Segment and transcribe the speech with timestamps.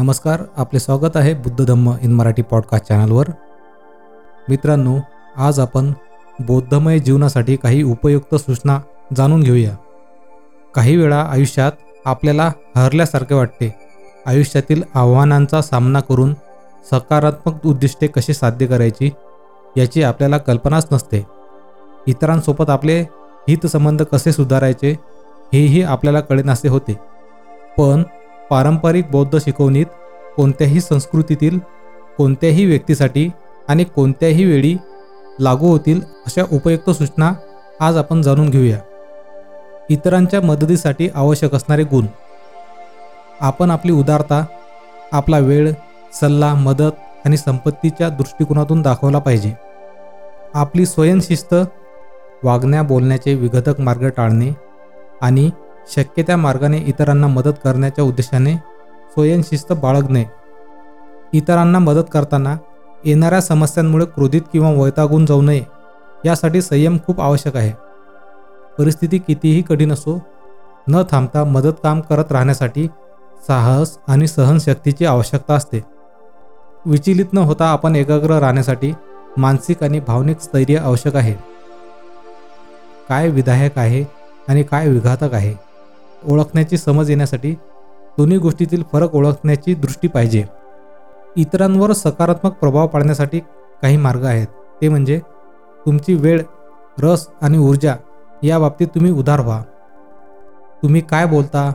[0.00, 3.24] नमस्कार आपले स्वागत आहे बुद्ध धम्म इन मराठी पॉडकास्ट चॅनलवर
[4.48, 4.98] मित्रांनो
[5.36, 5.92] आज आपण
[6.40, 8.80] बौद्धमय जीवनासाठी काही उपयुक्त सूचना
[9.16, 9.76] जाणून घेऊया.
[10.74, 11.72] काही वेळा आयुष्यात
[12.04, 13.74] आपल्याला हरल्यासारखे वाटते.
[14.26, 16.34] आयुष्यातील आव्हानांचा सामना करून
[16.90, 19.10] सकारात्मक उद्दिष्टे कशी साध्य करायची
[19.76, 21.26] याची आपल्याला कल्पनाच नसते.
[22.06, 23.00] इतरांसोबत आपले
[23.48, 24.98] हितसंबंध कसे सुधारायचे
[25.52, 27.00] हेही आपल्याला कळेनासे होते.
[27.78, 28.02] पण
[28.50, 29.86] पारंपरिक बौद्ध शिकवणीत
[30.36, 31.58] कोणत्याही संस्कृतीतील
[32.18, 33.28] कोणत्याही व्यक्तीसाठी
[33.68, 34.76] आणि कोणत्याही वेळी
[35.40, 37.32] लागू होतील अशा उपयुक्त सूचना
[37.80, 38.78] आज आपण जाणून घेऊया.
[39.90, 42.06] इतरांच्या मदतीसाठी आवश्यक असणारे गुण.
[43.40, 44.44] आपण आपली उदारता
[45.12, 45.72] आपला वेळ
[46.12, 49.52] सल्ला मदत आणि संपत्तीच्या दृष्टिकोनातून दाखवला पाहिजे.
[50.54, 51.54] आपली स्वयंशिस्त
[52.42, 54.50] वागण्या बोलण्याचे विघटक मार्ग टाळणे
[55.22, 55.50] आणि
[55.94, 58.54] शक्य त्या मार्गाने इतरांना मदत करण्याच्या उद्देशाने
[59.12, 60.24] स्वयंशिस्त बाळगणे.
[61.32, 62.56] इतरांना मदत करताना
[63.04, 65.64] येणाऱ्या समस्यांमुळे क्रोधित किंवा वैतागून जाऊ नये
[66.26, 67.72] यासाठी संयम खूप आवश्यक आहे.
[68.78, 70.18] परिस्थिती कितीही कठीण असो
[70.88, 72.86] न थांबता मदत काम करत राहण्यासाठी
[73.48, 75.84] साहस आणि सहनशक्तीची आवश्यकता असते.
[76.86, 78.92] विचलित न होता आपण एकाग्र राहण्यासाठी
[79.36, 81.34] मानसिक आणि भावनिक स्थैर्य आवश्यक आहे.
[83.08, 84.04] काय विधायक आहे
[84.48, 85.69] आणि काय विघातक आहे?
[86.28, 87.52] ओळखण्याची समज येण्यासाठी
[88.18, 90.44] दोन्ही गोष्टीतील फरक ओळखण्याची दृष्टी पाहिजे.
[91.36, 93.38] इतरांवर सकारात्मक प्रभाव पाडण्यासाठी
[93.82, 94.46] काही मार्ग आहेत.
[94.82, 95.20] ते म्हणजे
[95.86, 96.42] तुमची वेळ
[96.98, 97.94] रस आणि ऊर्जा
[98.42, 99.62] या बाबतीत तुम्ही उदार व्हा.
[100.82, 101.72] तुम्ही काय बोलता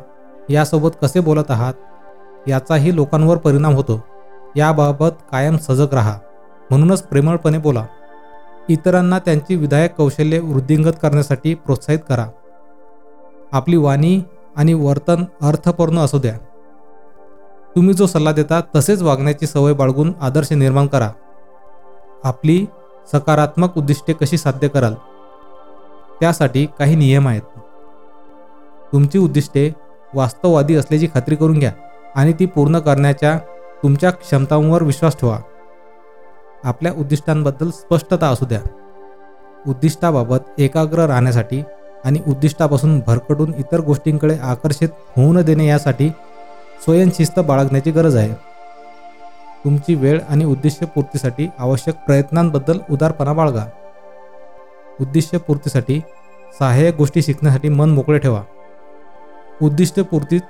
[0.49, 1.73] यासोबत कसे बोलत आहात
[2.47, 4.03] याचाही लोकांवर परिणाम होतो.
[4.55, 6.19] याबाबत कायम सजग राहा.
[6.69, 7.85] म्हणूनच प्रेमळपणे बोला.
[8.69, 12.27] इतरांना त्यांची विधायक कौशल्ये वृद्धिंगत करण्यासाठी प्रोत्साहित करा.
[13.51, 14.21] आपली वाणी
[14.57, 16.37] आणि वर्तन अर्थपूर्ण असू द्या.
[17.75, 21.11] तुम्ही जो सल्ला देता तसेच वागण्याची सवय बाळगून आदर्श निर्माण करा.
[22.23, 22.65] आपली
[23.11, 24.93] सकारात्मक उद्दिष्टे कशी साध्य कराल?
[26.19, 27.41] त्यासाठी काही नियम आहेत.
[28.93, 29.71] तुमची उद्दिष्टे
[30.13, 31.71] वास्तववादी असल्याची खात्री करून घ्या
[32.15, 33.39] आणि ती पूर्ण करण्याच्या
[33.83, 35.39] तुमच्या क्षमतांवर विश्वास ठेवा.
[36.63, 38.61] आपल्या उद्दिष्टांबद्दल स्पष्टता असू द्या.
[39.67, 41.63] उद्दिष्टाबाबत एकाग्र राहण्यासाठी
[42.05, 46.09] आणि उद्दिष्टापासून भरकटून इतर गोष्टींकडे आकर्षित होऊ न देणे यासाठी
[46.83, 48.33] स्वयंशिस्त बाळगण्याची गरज आहे.
[49.63, 53.65] तुमची वेळ आणि उद्दिष्टपूर्तीसाठी आवश्यक प्रयत्नांबद्दल उदारपणा बाळगा.
[55.01, 56.01] उद्दिष्टपूर्तीसाठी
[56.59, 58.41] सहाय्यक गोष्टी शिकण्यासाठी मन मोकळे ठेवा.
[59.61, 60.41] उद्दिष्टपूर्तीत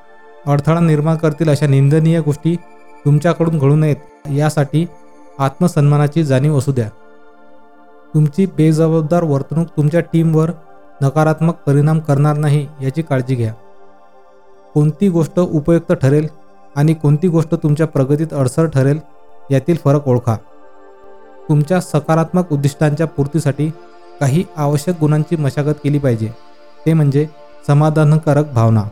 [0.46, 2.56] अडथळा निर्माण करतील अशा निंदनीय गोष्टी
[3.06, 4.86] तुमच्याकडून घडू नयेत यासाठी
[5.40, 6.90] आत्मसन्मानाची जाणीव असू द्या.
[8.14, 10.52] तुमची बेजबाबदार वर्तणूक तुमच्या टीमवर
[11.02, 13.54] नकारात्मक परिणाम करणार नाही याची काळजी घ्या.
[14.74, 16.28] कोणती गोष्ट उपयुक्त ठरेल
[16.76, 19.00] आणि कोणती गोष्ट तुमच्या प्रगतीत अडसर ठरेल
[19.52, 20.36] यातील फरक ओळखा.
[21.50, 23.70] तुमच्या सकारात्मक उद्दिष्टांच्या पूर्तीसाठी
[24.20, 26.30] काही आवश्यक गुणांची मशागत केली पाहिजे.
[26.86, 27.28] ते म्हणजे
[27.68, 28.84] समाधानकारक भावना.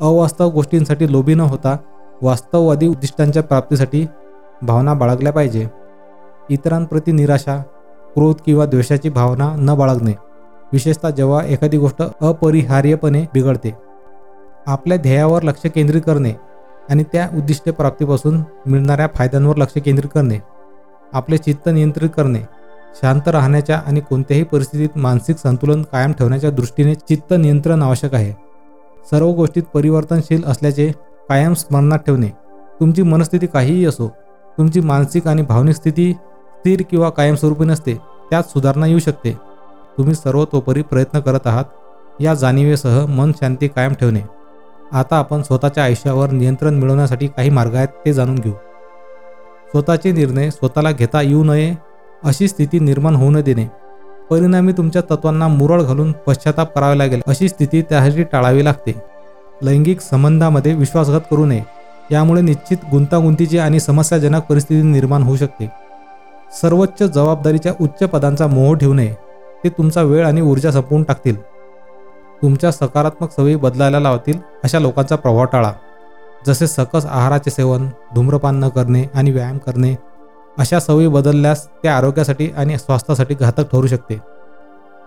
[0.00, 1.76] अवास्तव गोष्टींसाठी लोभी न होता
[2.22, 4.06] वास्तववादी उद्दिष्टांच्या प्राप्तीसाठी
[4.62, 5.68] भावना बाळगल्या पाहिजे.
[6.50, 7.62] इतरांप्रती निराशा
[8.14, 10.12] क्रोध किंवा द्वेषाची भावना न बाळगणे.
[10.74, 13.70] विशेषतः जेव्हा एखादी गोष्ट अपरिहार्यपणे बिघडते
[14.66, 16.32] आपल्या ध्येयावर लक्ष केंद्रित करणे
[16.90, 20.38] आणि त्या उद्दिष्ट प्राप्तीपासून मिळणाऱ्या फायद्यांवर लक्ष केंद्रित करणे
[21.12, 22.40] आपले चित्त नियंत्रित करणे
[23.00, 28.32] शांत राहण्याच्या आणि कोणत्याही परिस्थितीत मानसिक संतुलन कायम ठेवण्याच्या दृष्टीने चित्त नियंत्रण आवश्यक आहे.
[29.10, 30.90] सर्व गोष्टीत परिवर्तनशील असल्याचे
[31.28, 32.28] कायम स्मरणात ठेवणे
[32.80, 34.08] तुमची मनस्थिती काहीही असो
[34.58, 37.94] तुमची मानसिक आणि भावनिक स्थिती स्थिर किंवा कायमस्वरूपी नसते
[38.30, 39.36] त्यात सुधारणा येऊ शकते.
[39.98, 41.64] तुम्ही सर्वतोपरी प्रयत्न करत आहात.
[42.20, 44.20] या जाणीवेसह मन शांती कायम ठेवणे.
[44.92, 48.52] आता आपण स्वतःच्या आयुष्यावर नियंत्रण मिळवण्यासाठी काही मार्ग आहेत ते जाणून घेऊ.
[49.70, 51.74] स्वतःचे निर्णय स्वतःला घेता येऊ नये
[52.24, 53.66] अशी स्थिती निर्माण होऊ न देणे.
[54.30, 58.92] परिणामी तुमच्या तत्वांना मुरळ घालून पश्चाताप करावे लागेल अशी स्थिती त्यासाठी टाळावी लागते.
[59.62, 61.62] लैंगिक संबंधामध्ये विश्वासघात करू नये.
[62.10, 65.70] यामुळे निश्चित गुंतागुंतीची आणि समस्याजनक परिस्थिती निर्माण होऊ शकते.
[66.62, 69.23] सर्वोच्च जबाबदारीच्या उच्च पदांचा मोह ठेवू नये.
[69.64, 71.42] ते तुमचा वेळ आणि ऊर्जा संपवून टाकतील.
[72.42, 75.72] तुमच्या सकारात्मक सवयी बदलायला लावतील अशा लोकांचा प्रभाव टाळा.
[76.46, 79.94] जसे सकस आहाराचे सेवन धूम्रपान न करणे आणि व्यायाम करणे
[80.58, 84.18] अशा सवयी बदलल्यास ते आरोग्यासाठी आणि स्वास्थ्यासाठी घातक ठरू शकते.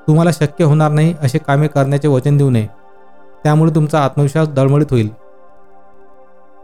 [0.07, 2.67] तुम्हाला शक्य होणार नाही असे कामे करण्याचे वचन देऊ नये.
[3.43, 5.09] त्यामुळे तुमचा आत्मविश्वास दळमळीत होईल.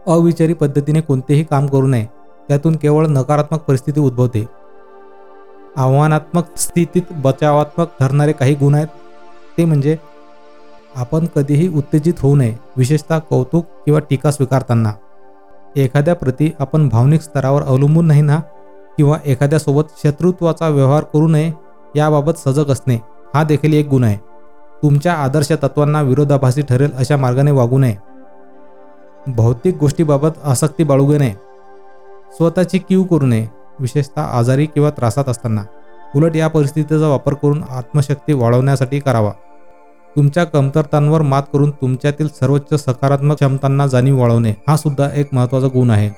[0.06, 2.06] अविचारी पद्धतीने कोणतेही काम करू नये.
[2.48, 4.44] त्यातून केवळ नकारात्मक परिस्थिती उद्भवते.
[5.76, 8.86] आव्हानात्मक स्थितीत बचावात्मक ठरणारे काही गुण आहेत.
[9.58, 9.96] ते म्हणजे
[10.96, 14.92] आपण कधीही उत्तेजित होऊ नये विशेषतः कौतुक किंवा टीका स्वीकारताना.
[15.76, 18.40] एखाद्या प्रती आपण भावनिक स्तरावर अवलंबून नाही ना
[18.96, 21.52] किंवा एखाद्यासोबत शत्रुत्वाचा व्यवहार करू नये
[21.96, 22.94] याबाबत सजग असणे
[23.34, 24.16] हा देखील एक गुण आहे.
[24.82, 27.96] तुमच्या आदर्श तत्वांना विरोधाभासी ठरेल अशा मार्गाने वागू नये.
[29.26, 31.34] भौतिक गोष्टीबाबत आसक्ती बाळगू नये.
[32.36, 33.63] स्वतःची कीव करू नये.
[33.80, 35.62] विशेषतः आजारी किंवा त्रासात असताना
[36.16, 39.30] उलट या परिस्थितीचा वापर करून आत्मशक्ती वाढवण्यासाठी करावा.
[40.16, 45.90] तुमच्या कमतरतांवर मात करून तुमच्यातील सर्वोच्च सकारात्मक क्षमतांना जाणीव वाढवणे हा सुद्धा एक महत्त्वाचा गुण
[45.90, 46.10] आहे.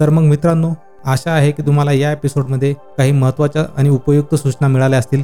[0.00, 0.70] तर मग मित्रांनो
[1.04, 5.22] आशा आहे की तुम्हाला या एपिसोडमध्ये काही महत्त्वाच्या आणि उपयुक्त सूचना मिळाल्या असतील.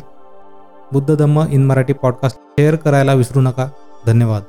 [0.92, 3.68] Buddha Dhamma in Marathi podcast share करायला विसरू नका.
[4.06, 4.42] धन्यवाद.